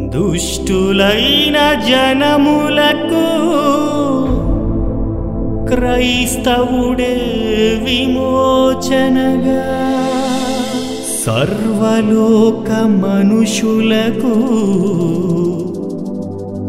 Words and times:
దుష్టులైన 0.09 1.57
జనములకు 1.89 3.27
క్రైస్తవుడే 5.75 7.17
విమోచనగా. 7.85 9.65
సర్వలోక 11.27 12.87
మనుషులకు 12.87 14.35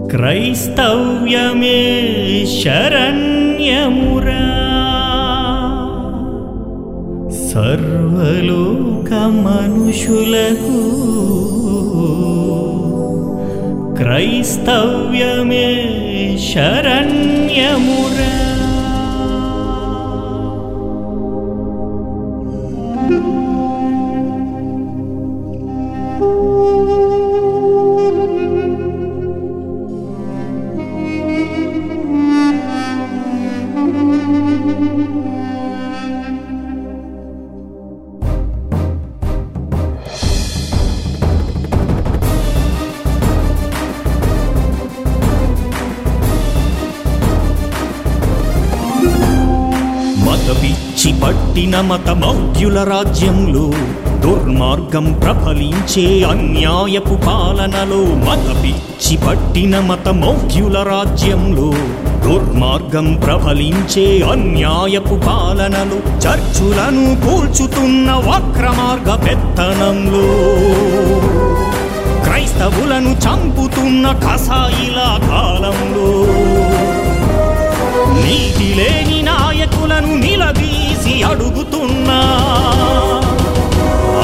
క్రైస్తవ్యమే 0.07 1.83
శరణ్యమురా. 2.63 4.74
सर्वलोकमनुषुलभू 7.55 9.15
क्रैस्तव्यमे 13.99 15.65
you 23.09 23.34
పట్టిన 51.75 51.87
మత 51.89 52.09
మౌఢ్యుల 52.19 52.77
రాజ్యంలో 52.89 53.63
దుర్మార్గం 54.23 55.07
ప్రబలించే 55.23 56.05
అన్యాయపు 56.29 57.15
పాలనలో 57.25 57.99
మత 58.21 58.45
పిచ్చి 58.61 59.15
పట్టిన 59.23 59.79
మత 59.79 60.07
మౌఢ్యుల 60.21 60.77
రాజ్యంలో 60.89 61.67
దుర్మార్గం 62.23 63.07
ప్రబలించే 63.23 64.05
అన్యాయపు 64.33 65.17
పాలనలు 65.27 65.97
చర్చులను 66.23 67.05
కూల్చుతున్న 67.25 68.11
వక్రమార్గ 68.27 69.09
పెత్తనంలో 69.25 70.25
క్రైస్తవులను 72.25 73.13
చంపుతున్న 73.25 74.05
కసాయిల 74.23 75.01
కాలంలో 75.27 76.09
నీతి 78.17 78.69
లేని 78.79 79.19
నాయకులను 79.27 80.13
నిలదీసి 80.17 80.64
అడుగుతున్నా. 81.29 82.19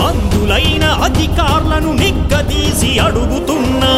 అందులైన 0.07 0.85
అధికారులను 1.07 1.91
నిగ్గదీసి 1.93 2.91
అడుగుతున్నా. 2.99 3.93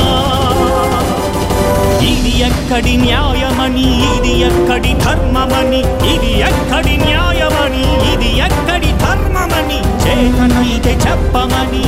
ఇది 2.12 2.34
ఎక్కడి 2.50 2.94
న్యాయమని 2.98 3.88
ఇది 4.16 4.34
ఎక్కడి 4.50 4.94
ధర్మమని 5.06 5.82
ఇది 6.14 6.32
ఎక్కడి 6.50 6.96
న్యాయమని 7.06 7.86
ఇది 8.14 8.32
ఎక్కడి 8.48 8.92
ధర్మమని 9.06 9.80
చేతనైతే 10.04 10.94
చెప్పమని. 11.06 11.86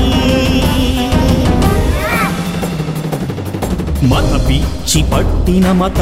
మత 4.10 4.32
పిచ్చి 4.50 5.02
పట్టిన 5.04 5.72
మత 5.72 6.00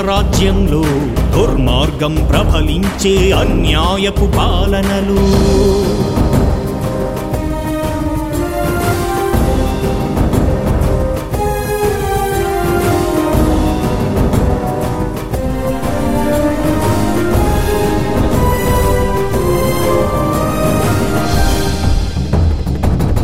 రాజ్యంలో 0.00 0.82
దుర్మార్గం 1.34 2.14
ప్రబలించే 2.30 3.32
అన్యాయపు 3.32 4.26
పాలనలు. 4.36 5.20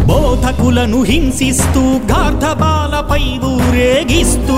బోధకులను 0.07 1.03
హింసిస్తూ 1.03 1.83
తలపై 2.93 3.25
ఊరేగిస్తూ 3.51 4.57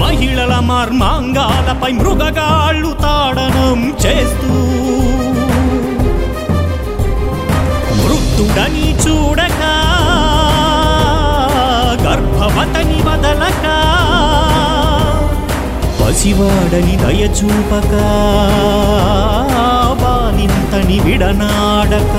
మహిళల 0.00 0.54
మర్మాంగాలపై 0.68 1.90
మృగగాళ్ళు 1.98 2.90
తాడనం 3.04 3.80
చేస్తూ 4.04 4.54
మృత్యుడని 8.00 8.88
చూడక 9.04 9.62
గర్భవతని 12.04 13.00
వదలక 13.08 13.66
పసివాడని 16.00 16.96
దయచూపక 17.04 17.94
బాలింతని 20.02 20.98
విడనాడక. 21.06 22.16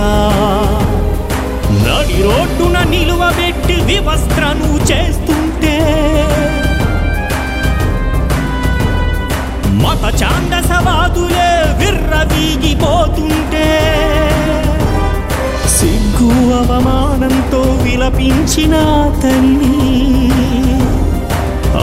నడి 1.81 2.17
రోడ్డున 2.25 2.78
నిలువబెట్టి 2.91 3.78
వివస్త్రను 3.89 4.72
చేస్తుంటే 4.89 5.75
మత 9.84 10.03
చాందసవాదులే 10.22 11.50
విర్రవీగిపోతుంటే 11.79 13.67
సిగ్గు 15.75 16.29
అవమానంతో 16.59 17.61
విలపించిన 17.84 18.75
తల్లి 19.23 19.75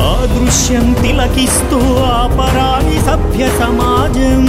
ఆ 0.01 0.07
దృశ్యం 0.34 0.87
తిలకిస్తూ 1.03 1.81
అపరాణి 2.15 2.99
సభ్య 3.09 3.45
సమాజం 3.61 4.45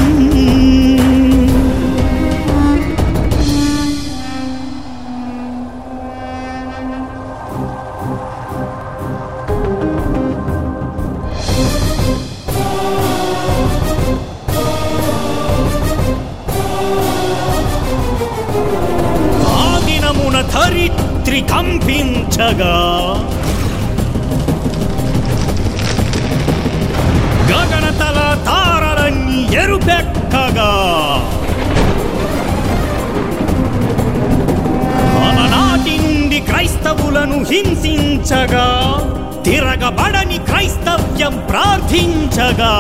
ధరిత్రి 21.42 21.58
కంపించగా. 21.58 22.76
గగనతల 27.52 28.38
తారలన్నీ 28.46 29.50
ఎరుపెక్కగా. 29.54 30.72
అలనాటి 35.28 35.98
నుండి 35.98 36.40
క్రైస్తవులను 36.40 37.46
హింసించగా. 37.52 38.68
తిరగబడని 39.44 40.38
క్రైస్తవ్యం 40.38 41.46
ప్రార్థించగా. 41.50 42.74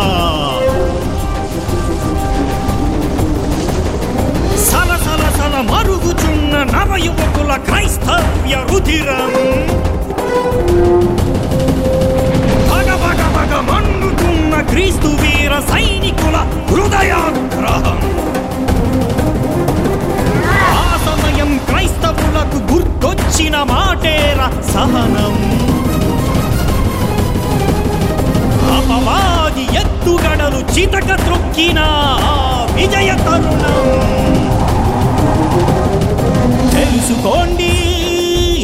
తెలుసుకోండి 37.11 37.71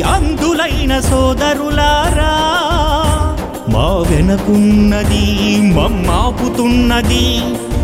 అందులైన 0.02 1.00
సోదరులారా. 1.00 2.36
మా 3.70 4.06
వెనకున్నది 4.12 5.58
మమ్మాపుతున్నది 5.62 7.40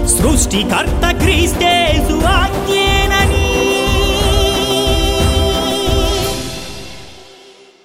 సృష్టికర్త 0.08 1.18
క్రీస్తేసు 1.24 2.16
ఆజ్ఞేనని. 2.28 3.50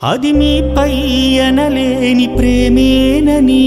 అది 0.03 0.33
మీపై 0.33 0.95
అనలేని 1.39 2.27
ప్రేమేనని. 2.27 3.67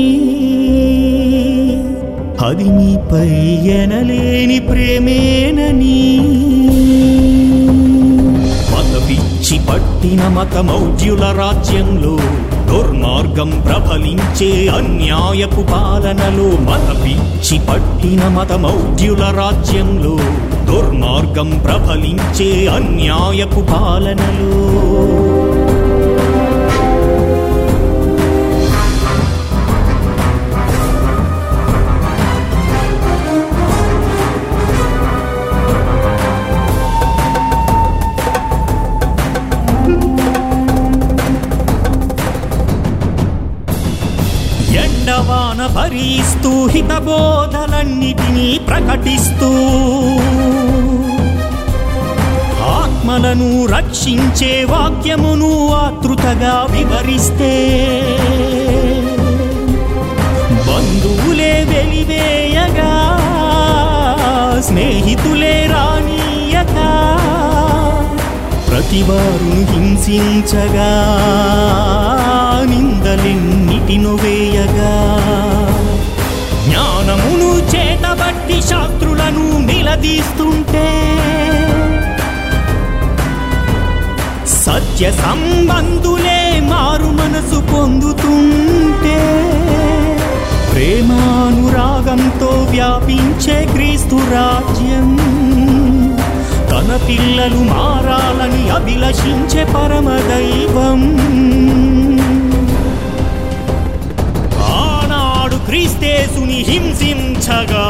అది 2.45 2.63
మీపై 2.63 3.29
అనలేని 3.71 4.59
ప్రేమేనని. 4.59 6.21
పిచ్చి 9.51 9.65
పట్టిన 9.67 10.23
మత 10.27 10.57
మౌఢ్యుల 10.67 11.23
రాజ్యంలో 11.39 12.11
దుర్మార్గం 12.69 13.49
ప్రబలించే 13.65 14.47
అన్యాయపు 14.77 15.63
పాలనలో 15.71 16.47
మత 16.67 16.87
పిచ్చి 17.01 17.57
పట్టిన 17.67 18.23
మత 18.29 18.53
మౌఢ్యుల 18.63 19.23
రాజ్యంలో 19.39 20.15
దుర్మార్గం 20.69 21.51
ప్రబలించే 21.65 22.49
అన్యాయపు 22.77 23.63
పాలనలో 23.71 24.53
ఎండవాన 45.75 46.67
హితబోధలన్నిటినీ 46.67 48.59
ప్రకటిస్తూ 48.67 49.49
ఆత్మలను 52.71 53.65
రక్షించే 53.65 54.63
వాక్యమును 54.63 55.69
ఆతృతగా 55.73 56.67
వివరిస్తే 56.71 57.53
బంధువులే 60.67 61.53
వెలివేయగా 61.69 62.91
స్నేహితులే 64.61 65.67
రానీయక 65.71 66.77
ప్రతివారును 68.69 69.61
హింసించగా 69.71 70.91
నిందలెన్నిటిను 72.65 74.15
వేయగా. 74.15 74.93
జ్ఞానమును 77.11 77.49
చేతబట్టి 77.71 78.57
శాస్త్రులను 78.61 79.45
నిలదీస్తుంటే 79.59 80.83
సత్య 84.65 85.05
సంబంధులే 85.11 86.37
మారు 86.69 87.09
మనసు 87.19 87.59
పొందుతుంటే 87.71 89.17
ప్రేమానురాగంతో 90.71 92.51
వ్యాపించే 92.71 93.57
క్రీస్తు 93.73 94.19
రాజ్యం. 94.31 95.09
తన 96.71 96.89
పిల్లలు 97.07 97.61
మారాలని 97.73 98.63
అభిలషించే 98.69 99.63
పరమదైవం. 99.75 101.01
క్రీస్తేసుని 106.51 106.63
హింసించగా. 106.67 107.87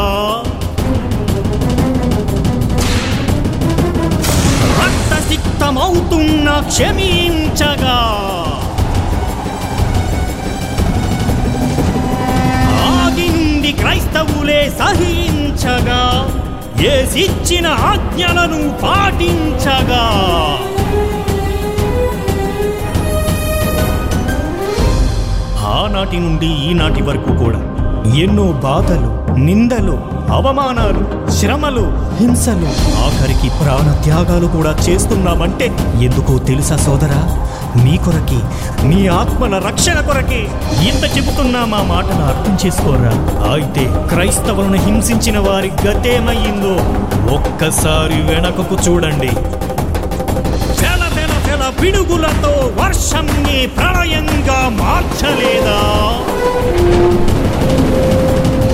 రక్తసిక్తమవుతున్న 4.86 6.64
క్షమించగా. 6.68 7.98
ఆగింది 12.92 13.72
క్రైస్తవులే 13.72 14.74
సహించగా. 14.80 16.02
ఏసిచ్చిన 16.82 17.68
ఆజ్ఞలను 17.68 18.62
పాటించగా. 18.84 20.06
ఆనాటి 25.72 26.18
నుండి 26.18 26.48
ఈనాటి 26.70 27.04
వరకు 27.04 27.32
కూడా 27.44 27.60
ఎన్నో 28.24 28.46
బాధలు 28.64 29.10
నిందలు 29.38 29.96
అవమానాలు 30.34 31.04
శ్రమలు 31.32 31.84
హింసలు 32.20 32.70
ఆఖరికి 33.06 33.50
ప్రాణ 33.50 33.88
త్యాగాలు 34.04 34.48
కూడా 34.48 34.72
చేస్తున్నామంటే 34.86 35.68
ఎందుకో 36.04 36.40
తెలుసా 36.40 36.78
సోదరా? 36.78 37.22
మీ 37.84 37.98
కొరకి 37.98 38.40
మీ 38.86 39.08
ఆత్మల 39.08 39.58
రక్షణ 39.68 40.00
కొరకే 40.00 40.40
ఇంత 40.90 41.04
చెబుతున్నా 41.18 41.66
మా 41.66 41.82
మాటను 41.84 42.24
అర్థం 42.26 42.56
చేసుకోరా 42.66 43.14
అయితే 43.52 43.84
క్రైస్తవులను 44.10 44.80
హింసించిన 44.86 45.38
వారి 45.40 45.72
గతేమయ్యిందో 45.86 46.74
ఒక్కసారి 47.36 48.22
వెనకకు 48.22 48.78
చూడండి. 48.88 49.32
తెల 50.82 51.04
తెల 51.46 51.64
పిడుగులతో 51.82 52.54
వర్షంని 52.82 53.68
ప్రళయంగా 53.78 54.70
మార్చలేదా? 54.82 55.80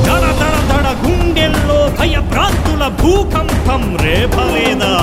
దడ 0.05 0.25
దడ 0.41 0.55
దడ 0.71 0.87
గుండెల్లో 1.03 1.79
భయభ్రాంతుల 1.99 2.83
భూకంపం 3.01 3.83
రేపలేదా 4.03 4.93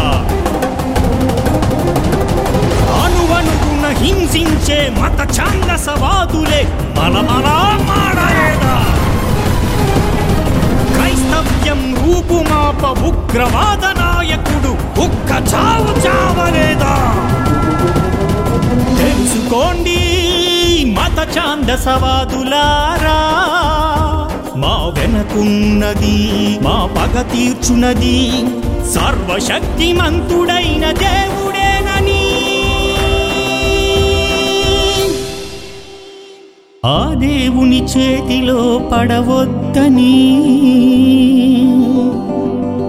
అణువణువున 3.00 3.86
హింసించే 4.00 4.78
మత 4.98 5.20
ఛాందసవాదులే 5.36 6.62
మలమలా 6.96 7.56
మాడలేదా 7.88 8.74
క్రైస్తవ్యం 10.90 11.82
రూపుమాప 12.00 12.82
ఉగ్రవాద 13.10 13.84
నాయకుడు 14.00 14.72
ఒక్క 15.04 15.30
చావు 15.52 15.92
చావలేదా 16.04 16.94
తెలుసుకోండి 18.98 19.98
మత 20.96 21.18
ఛాందసవాదులారా 21.36 23.18
మా 24.56 24.74
వెనకున్నది 24.96 26.18
మా 26.62 26.74
పగ 26.96 27.22
తీర్చునది 27.22 28.18
సర్వశక్తిమంతుడైన 28.94 30.84
దేవుడేనని. 30.90 32.22
ఆ 36.86 37.14
దేవుని 37.14 37.80
చేతిలో 37.84 38.90
పడవద్దని. 38.92 40.16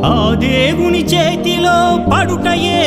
ఆ 0.06 0.18
దేవుని 0.40 1.04
చేతిలో 1.06 1.78
పడుటయే 2.12 2.80